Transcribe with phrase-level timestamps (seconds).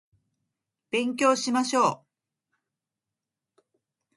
[0.89, 2.05] 勉強しましょう